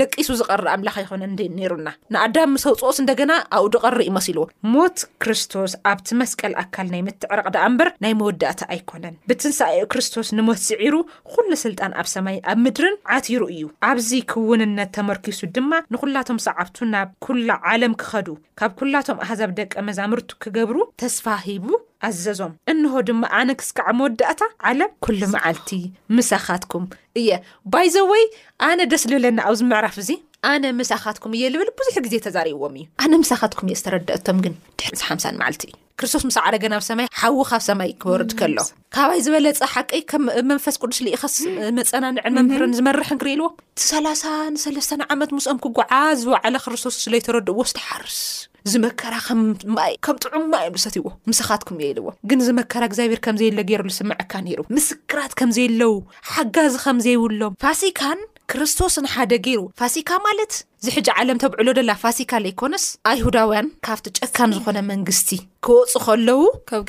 [0.00, 6.08] ደቂሱ ዝቐርር ኣምላኽ ይኮነ ነይሩና ንኣዳም ምሰው ፆስ እንደገና ኣብኡ ድቀሪ ዩመሲሉዎ ሞት ክርስቶስ ኣብቲ
[6.20, 10.94] መስቀል ኣካል ናይ ምትዕረቅዳኣ እምበር ናይ መወዳእታ ኣይኮነን ብትንሳኡ ክርስቶስ ንሞት ስዒሩ
[11.34, 17.10] ኩሉ ስልጣን ኣብ ሰማይን ኣብ ምድርን ዓቲሩ እዩ ኣብዚ ክውንነት ተመርኪሱ ድማ ንኩላቶም ሰዓብቱ ናብ
[17.26, 18.28] ኩላ ዓለም ክኸዱ
[18.60, 21.66] ካብ ኩላቶም ኣህዛብ ደቀ መዛምርቱ ክገብሩ ተስፋሂቡ
[22.08, 25.70] ኣዘዞም እንሆ ድማ ኣነ ክስከዓ መወዳእታ ዓለ ኩሉ መዓልቲ
[26.16, 26.84] ምሳኻትኩም
[27.20, 27.30] እየ
[27.74, 28.24] ባይዘወይ
[28.68, 30.10] ኣነ ደስ ዝብለና ኣብዚምዕራፍ እዚ
[30.52, 35.24] ኣነ ምሳኻትኩም እየ ዝብል ብዙሕ ግዜ ተዛሪብዎም እዩ ኣነ ምሳኻትኩም እየ ዝተረድአቶም ግን ድሕርዚ ሓሳ
[35.40, 38.56] ማዓልቲ እዩ ክርስቶስ ምስ ዓደገናብ ሰማይ ሓዊካብ ሰማይ ክበርድ ከሎ
[38.94, 41.34] ካባይ ዝበለፀ ሓቀይ ከም መንፈስ ቅዱስ ሊኢኸስ
[41.80, 48.18] መፀናንዕን መምህርን ዝመርሕ ንክርኢልዎ እቲሰላሳን ሰለስተ ዓመት ምስኦም ክጉዓዝ ዝበዕለ ክርስቶስ ስለይተረድእዎ ስተሓርስ
[48.66, 53.20] እዚ መከራ ከምማይ ከም ጥዑሙማ እዮም ልሰት ይዎ ምስኻትኩም እየ የልዎ ግን ዚ መከራ እግዚኣብሔር
[53.26, 55.92] ከምዘየሎ ገይረሉ ስምዐካ ነይሩ ምስክራት ከም ዘይለዉ
[56.34, 58.20] ሓጋዝ ከምዘይብሎም ፋሲካን
[58.52, 60.52] ክርስቶስን ሓደ ገይሩ ፋሲካ ማለት
[60.86, 65.30] ዝሕጂ ዓለም ተብዕሎ ደላ ፋሲካ ዘይኮነስ ኣይሁዳውያን ካብቲ ጨካን ዝኾነ መንግስቲ
[65.66, 66.40] ክወፅእ ከለዉ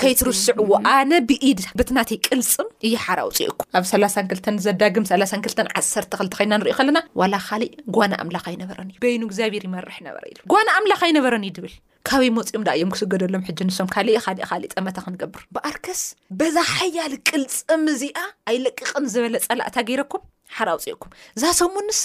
[0.02, 6.54] ከይትርስዑዎ ኣነ ብኢድ ብትናተይ ቅልፅም እየ ሓረውፅ እኩ ኣብ 3ላ2ተ ዘዳግም 32ልተ ዓሰተ ክልቲ ኸይና
[6.62, 11.02] ንሪዩ ከለና ዋላ ካሊእ ጓና ኣምላኽ ኣይነበረን እዩ በይኑ እግዚኣብሔር ይመርሕ ነበረ ኢሉ ጓና ኣምላኽ
[11.10, 11.76] ኣይነበረን እዩ ድብል
[12.08, 16.02] ካበይ መፅኦም ዳ ዮም ክስገደሎም ሕጂ ንሶም ካሊእ ካሊእ ካሊእ ፀመታ ክንገብር ብኣርከስ
[16.40, 18.18] በዛ ሓያሊ ቅልፅም እዚኣ
[18.52, 20.24] ኣይለቅቅን ዝበለ ፀላእታ ገይረኩም
[20.58, 22.04] ሓር ኣውፅእኩም እዛ ሰሙን ንሳ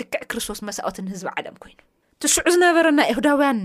[0.00, 1.78] ልክዕ ክርስቶስ መሳኦት ህዝቢ ዓለም ኮይኑ
[2.22, 3.60] ትሽዑ ዝነበረ ናይ ኣሁዳውያን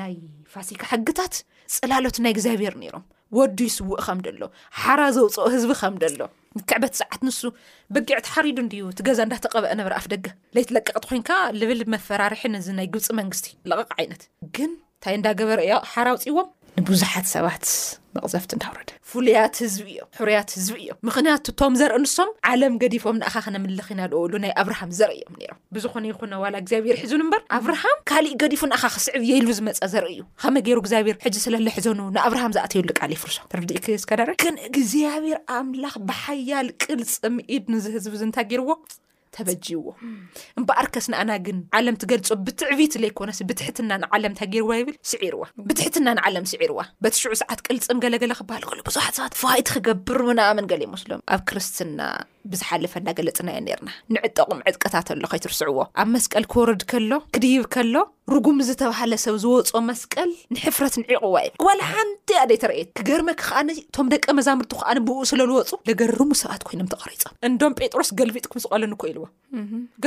[0.00, 0.14] ናይ
[0.54, 1.34] ፋሲካ ሕግታት
[1.78, 3.04] ፅላሎት ናይ እግዚኣብሔር ነይሮም
[3.40, 4.42] ወዱ ይስውእ ከም ደሎ
[4.82, 6.20] ሓራ ዘውፅኦ ህዝቢ ከም ደሎ
[6.58, 7.40] ንክዕበት ሰዓት ንሱ
[7.94, 10.26] ብጊዕ ትሓሪዱ እን ቲ ገዛ እዳተቀብአ ነበረ ኣፍ ደገ
[10.56, 13.48] ለይትለቅቅት ኮይንካ ልብል መፈራርሒ ዚ ናይ ግብፂ መንግስቲ
[13.88, 14.24] ቕ ይነት
[14.98, 15.58] እንታይ እንዳገበር
[15.94, 16.46] ሓራውፅዎም
[16.80, 17.64] ንብዙሓት ሰባት
[18.16, 23.32] መቕዘፍቲ እንዳውረደ ፍሉያት ህዝቢ እዮም ሕርያት ህዝቢ እዮም ምክንያቱ እቶም ዘርኢ ንሶም ዓለም ገዲፎም ንኻ
[23.44, 28.36] ክነምልኽ ኢናልሉ ናይ ኣብርሃም ዘርኢ እዮም ነሮም ብዝኾነ ይነ ዋላ እግዚኣብሔር ይሕዙን እምበር ኣብርሃም ካሊእ
[28.42, 33.10] ገዲፉ ንካ ክስዕብ የሉ ዝመፀ ዘርኢ እዩ ከመ ገይሩ እግዚኣብሔር ሕዚ ስለለ ሕዘኑ ንኣብርሃም ዝኣተውሉቃሊ
[33.18, 38.70] ይፍርሶ ርዲኢክ ስከዳር ክን እግዚኣብሔር ኣምላኽ ብሓያል ቅልፅ ምኢድ ንዝህዝብ እንታይ ገይርዎ
[39.38, 39.82] ተበጅዎ
[40.58, 46.46] እምበኣር ከስ ንኣና ግን ዓለም ትገልፆ ብትዕብት ዘይኮነስ ብትሕትና ንዓለም ታገርዋ ይብል ስዒርዋ ብትሕትና ንዓለም
[46.52, 51.22] ስዒርዋ በቲ ሽዑ ሰዓት ቅልፅም ገለገለ ክበሃል ሎ ብዙሓት ሰባት ፍዋይቲ ክገብር ናምን ገሊ ይመስሎም
[51.34, 52.00] ኣብ ክርስትና
[52.52, 57.94] ብዝሓለፈ እዳገለፅና ዮ ነርና ንዕጠቁም ዕጥቀታት ኣሎኸይ ትርስዕዎ ኣብ መስቀል ክወርድ ሎ ክድይብ ከሎ
[58.34, 64.06] ርጉም ዝተባሃለ ሰብ ዝወፅ መስቀል ንሕፍረት ንዒቑዋ እዩ ዋል ሓንቲ ኣደ ተርእት ክገርመ ክከኣኒ እቶም
[64.14, 69.24] ደቀ መዛምርቱ ከዓኒ ብኡ ስለዝወፁ ለገርሙ ሰብኣት ኮይኖም ተቐሪፆም እንዶም ጴጥሮስ ገልቢጥኩም ዝቀለኒኮ ኢልዎ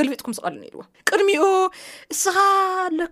[0.00, 1.44] ገልቢጥኩም ዝቀልኒ ኢልዎ ቅድሚኡ
[2.16, 2.36] እስኻ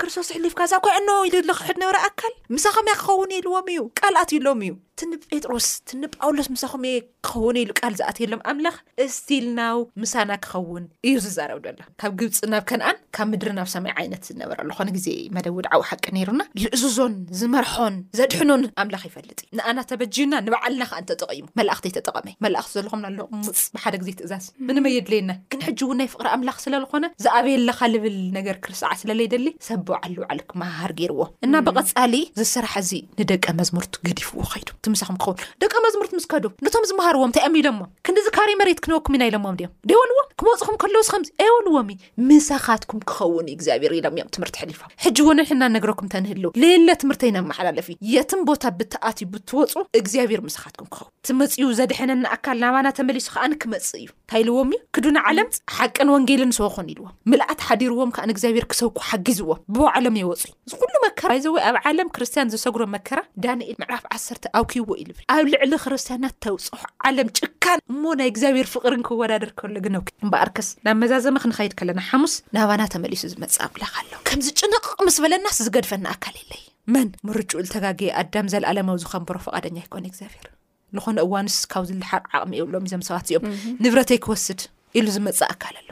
[0.02, 4.74] ክርስቶስ ሕሊፍካዛ ኮዕኖ ኢሉ ክሕድ ነብ ኣካል ምሳኸመ ይ ክኸውን ኢልዎም እዩ ቃል ኣትሎም እዩ
[4.98, 5.66] እትንጴጥሮስ
[6.02, 6.84] ንጳውሎስ ምሳኸመ
[7.26, 8.76] ክኸውን ኢሉ ል ዝኣትሎም ኣምኽ
[9.18, 14.22] ስልናው ምሳና ክኸውን እዩ ዝዛረብ ዶኣሎ ካብ ግብፂ ናብ ከነኣን ካብ ምድሪ ናብ ሰማይ ዓይነት
[14.28, 20.82] ዝነበረሉኮነ ግዜ መደ ውድዓዊ ሓቂ ነይሩና ልእዙዞን ዝመርሖን ዘድሕኖን ኣምላኽ ይፈልጥ እዩ ንኣና ተበጂዩና ንበዓልና
[20.90, 25.98] ከ እንተጠቂሙ መላእኽተይ ተጠቐመዩ መላእኽቲ ዘለኹም ናለ ሙፅ ብሓደ ግዜ ትእዛዝ ምንመ የድለየና ክንሕጂ እውን
[26.02, 31.54] ናይ ፍቅሪ ኣምላኽ ስለዝኮነ ዝኣብየለካ ልብል ነገር ክርስዓ ስለለየደሊ ሰ ብባዓልሉ ውዕልክ መሃር ገይርዎ እና
[31.68, 37.44] ብቐፃሊ ዝስራሕ እዚ ንደቀ መዝሙርቱ ገዲፍዎ ከይዱ ትምሳኩም ክኸውን ደቂ መዝምርት ምስከዱ ነቶም ዝምሃርዎም ተይ
[37.50, 37.68] ኣሚኢሎ
[38.06, 39.56] ክዚካሬ መሬት ክን ና ሎዎም ም
[39.90, 41.78] ደዎንዎም ክመፅኹም ከለዎስ ከምዚ ኤወንዎ
[42.30, 46.70] ምሳኻትኩም ክኸውንዩ እግዚኣብሔር ኢሎም እዮም ትምህርቲ ሊፎም ሕጂ ውንሕና ነገረኩም ተንህል ሌ
[47.02, 53.26] ትምህርቲ ይነመሓላለፍ ዩ የትን ቦታ ብተኣትዩ ብትወፁ እግዚኣብሔር ምሳኻትኩም ክኸው ትመፅዩ ዘድሐነ ኣካል ናባና ተመሊሱ
[53.36, 58.66] ከኣን ክመፅ እዩ ንታልዎም እዩ ክዱና ዓለም ሓቅን ወንጌልን ንስዎኮን ኢልዎ ምልኣት ሓዲርዎም ከን እግዚኣብሔር
[58.74, 64.44] ክሰብኩ ሓጊዝዎም ብዓሎም የወፁዩ እዚኩሉ መከራ ዩዘወይ ኣብ ዓለም ክርስትያን ዝሰጉሮ መከራ ዳንኤል መዕራፍ ዓሰተ
[64.60, 70.02] ኣብ ክይዎ ኢልብ ኣብ ልዕሊ ክርስትያናት ተውፅሑ ዓለም ጭካን እሞ ናይ እግዚኣብሔር ፍቅሪ ክወዳደር ክሎግንው
[70.26, 75.46] እበኣርከስ ናብ መዛዘመ ክንኸይድ ከለና ሓሙስ ናባና ተመሊሱ ዝመፅእ ኣምላክ ኣለ ከምዚ ጭንቕ ምስ በለና
[75.56, 76.52] ስ ዝገድፈና ኣካል ኢለ
[76.94, 80.46] መን ምርጭኡል ተጋጊየ ኣዳም ዘለኣለም ዝከንብሮ ፈቃደኛ ይኮን እግዚኣብሔር
[80.96, 83.46] ንኮነ እዋንስ ካብ ዝልሓቅ ዓቅሚ ይብሎም እዞም ሰባት እዮም
[83.84, 84.60] ንብረተይ ክወስድ
[84.98, 85.88] ኢሉ ዝመፅእ ኣካል ኣሎ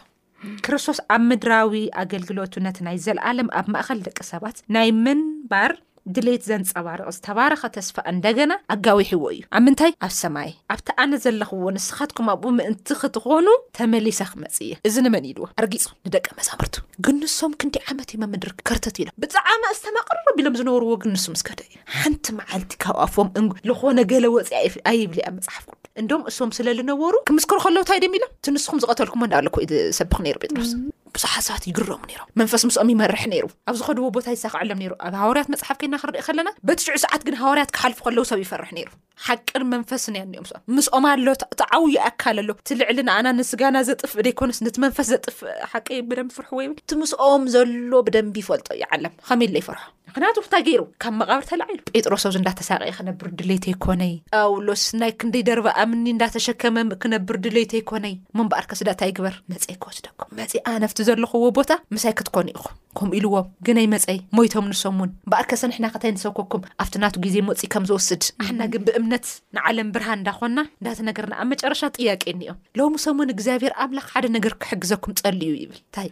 [0.67, 5.73] ክርስቶስ ኣብ ምድራዊ ኣገልግሎት ነት ናይ ዘለኣለም ኣብ ማእከል ደቂ ሰባት ናይ ምንባር
[6.15, 12.29] ድሌት ዘንፀባርቀ ዝተባረኸ ተስፋ እንደገና ኣጋዊሒዎ እዩ ኣብ ምንታይ ኣብ ሰማይ ኣብቲ ኣነ ዘለኽዎ ንስኻትኩም
[12.35, 13.47] ኣኡ ምእንቲ ክትኾኑ
[13.79, 16.75] ተመሊሰ ክመፅ እየ እዚ ንመን ኢልዎ ኣርጊጹ ንደቀ መዛምርቱ
[17.07, 22.27] ግንሶም ክንቲ ዓመት ይ መመድሪክ ከርተት ኢሎም ብጣዕማ እዝተማቅርሮ ኢሎም ዝነብርዎ ግንሱ ምስከደ እዩ ሓንቲ
[22.41, 24.55] መዓልቲ ካብኡ ኣፎምዝኾነ ገለ ወፂእ
[24.93, 25.65] ኣይይብል ኣብ መፅሓፍ
[26.01, 29.67] እንዶም እሶም ስለ ዝነበሩ ክምስከሩ ከለዉ ንታይ ድም ኢሎም እቲንስኩም ዝቐተልኩምዎ እዳ ኣለኩ ኢ
[30.01, 30.71] ሰብክ ነይሩ ጴጥሮስ
[31.17, 35.77] ብዙሓት ሰባት ይግረሙ ነይሮም መንፈስ ምስኦም ይመርሕ ነይሩ ኣብዚኸድዎ ቦታ ይሳክዕሎም ነሩ ኣብ ሃዋርያት መፅሓፍ
[35.83, 38.89] ኮይና ክንሪኢ ከለና በቲሽዑ ሰዓት ግን ሃዋርያት ክሓልፉ ከለዉ ሰብ ይፈርሕ ነይሩ
[39.27, 44.25] ሓቅር መንፈስ ኒያ እኒኦም ምስኦም ምስኦም ኣሎ እቲ ዓብዩ ኣካል ኣሎ እትልዕሊ ንኣና ንስጋና ዘጥፍእ
[44.29, 49.51] ደይኮነስ ነቲ መንፈስ ዘጥፍእ ሓቀ ብደንብ ፍርሑዎ ይብል እቲ ምስኦም ዘሎ ብደንብ ይፈልጦ ይዓለም ከመይ
[49.55, 55.13] ለ ይፍርሖ ምክንያቱ ፍታይ ገይሩ ካብ መቃብሪ ተላዓሉ ጴጥሮሰዚ እንዳተሳቀእ ክነብር ድሌይተ ይኮነይ ኣውሎስ ናይ
[55.21, 60.99] ክንደይ ደርባ ኣምኒ እንዳተሸከመ ክነብር ድሌይተ ይኮነይ መንበኣርከ ስዳእንታ ይ ግበር መፀይ ከወስደኩም መፀይ ኣነፍቲ
[61.09, 66.63] ዘለኹዎ ቦታ ምሳይ ክትኮኑ ኢኹም ከምኡ ኢልዎም ግነይ መፀይ ሞይቶም ንሶምውን ምበኣርከ ሰንሕና ክንታይ ንሰብከኩም
[66.83, 69.27] ኣብቲ ናቱ ግዜ መፅኢእ ከም ዝወስድ ሕና ግን ብእምነት
[69.59, 75.37] ንዓለም ብርሃን እንዳኮና እንዳዝነገርና ኣብ መጨረሻ ጥያቄኒኦም ሎም ሰምን እግዚኣብሔር ኣምላኽ ሓደ ነገር ክሕግዘኩም ፀል
[75.49, 76.09] እዩ ይብልእንታይ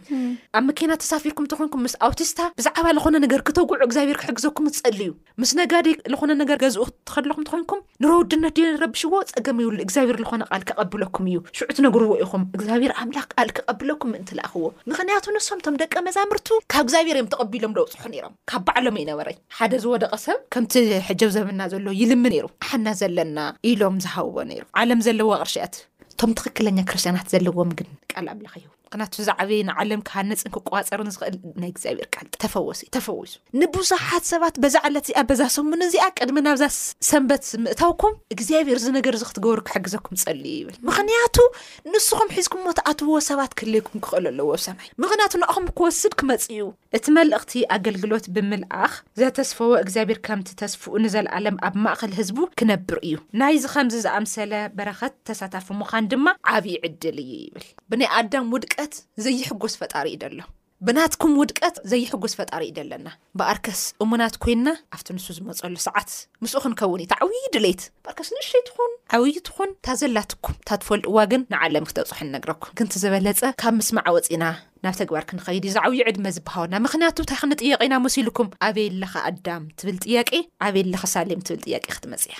[0.59, 5.51] ኣብ ምኪና ተሳፊርኩም ትኮንኩም ምስ ኣውቲስታ ብዛዕባ ዝኾነ ነገር ክተጉዑ እግዚኣብሔር ክሕግዘኩም ትፀሊ እዩ ምስ
[5.59, 10.61] ነጋዲ ዝኮነ ነገር ገዝኡ ትከለኩም እንትኮንኩም ንረ ውድነት ድ ረብሽዎ ፀገም ይብሉ እግዚኣብሔር ዝኮነ ቃል
[10.69, 15.93] ክቀብለኩም እዩ ሽዑት ነገርዎ ኢኹም እግዚኣብሔር ኣምላክ ል ክቀብለኩም ምእንቲ ለኣኽዎ ምክንያቱ ንሶም እቶም ደቀ
[16.07, 20.73] መዛምርቱ ካብ እግዚኣብሔር እዮም ተቐቢሎም ደውፅሑ ነይሮም ካብ በዕሎም ዩነበረይ ሓደ ዝወደቀ ሰብ ከምቲ
[21.09, 23.37] ሕጀብ ዘብና ዘሎ ይልሚ ነይሩ ሓና ዘለና
[23.71, 25.75] ኢሎም ዝሃብዎ ነይሩ ዓለም ዘለዎ ቅርሽያት
[26.13, 28.65] እቶም ትክክለኛ ክርስትያናት ዘለዎም ግን ቃል ኣምላክ ይህ
[29.01, 34.23] ናት ዛ ዓበየ ንዓለም ካ ነፅን ክቆፀሩን ዝኽእል ናይ እግዚኣብሔር ል ተፈወሱ እዩ ተፈወሱ ንብዙሓት
[34.31, 36.63] ሰባት በዛዓለት እዚኣ በዛሰሙንእዚኣ ቅድሚ ናብዛ
[37.09, 41.35] ሰንበት ዝምእተውኩም እግዚኣብሔር ዝነገር ክትገብሩ ክሕግዘኩም ፀልዩ ይብል ምክንያቱ
[41.91, 46.65] ንስኩም ሒዝኩምሞ ተኣትዎ ሰባት ክህልይኩም ክክእል ኣለዎ ኣብሰማይ ምክንያቱ ንኣኹም ክወስድ ክመፅ እዩ
[46.97, 53.63] እቲ መልእኽቲ ኣገልግሎት ብምልኣኽ ዘተስፈዎ እግዚኣብሔር ከምቲ ተስፍኡ ንዘለኣለም ኣብ ማእኸል ህዝቡ ክነብር እዩ ናይዚ
[53.75, 58.73] ከምዚ ዝኣምሰለ በረከት ተሳታፈ ምኻን ድማ ዓብዪ ዕድል እዩ ይብል ብናይ ኣዳም ውድቀ
[59.25, 60.39] ዘይሕጎዝ ፈጣሪ እዩ ደሎ
[60.87, 63.07] ብናትኩም ውድቀት ዘይሕጎስ ፈጣሪእዩ ደለና
[63.39, 66.09] ብኣርከስ እሙናት ኮይና ኣብቲ ንሱ ዝመፀሉ ሰዓት
[66.43, 72.31] ምስኡ ክንከውን ኢታ ዓብይ ድሌት በርከስ ንሽተይትኹን ዓብይ ትኹን ታዘላትኩም እታትፈልጥ ዋ ግን ንዓለም ክተብፅሑን
[72.35, 74.43] ነግረኩም ግንትዝበለፀ ካብ ምስማዕ ወፂና
[74.85, 79.97] ናብ ተግባር ክንኸይድ እዩ ዝዓብዩ ዕድመ ዝበሃወና ምክንያቱ ንታይ ክንጥየቀ ኢና መስ ኢልኩም ኣበየለኣዳም ትብል
[80.05, 80.31] ጥያቄ
[80.67, 82.37] ኣበየለ ሳሌም ትብል ጥያቄ ክትመፅ እያ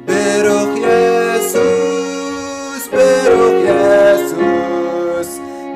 [0.08, 5.30] بروخ يسوس بروخ يسوس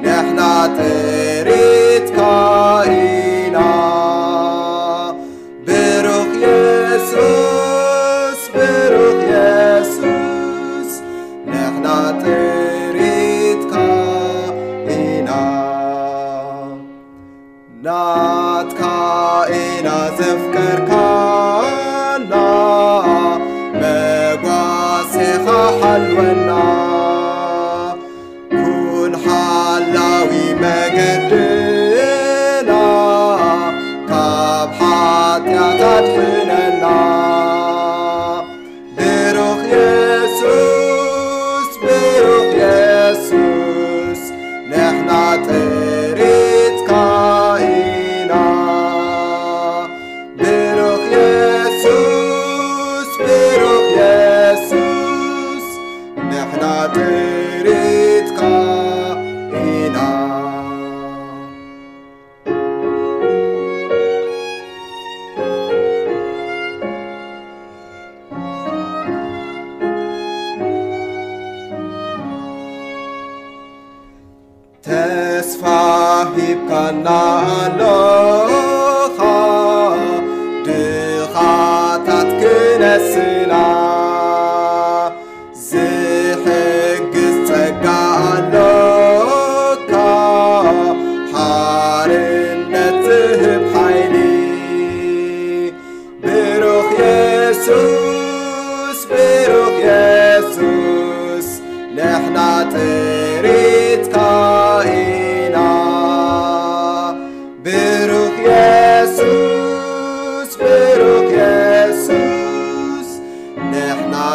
[0.05, 3.71] نحنا تريد كاينا
[5.67, 7.46] بروخ يسوس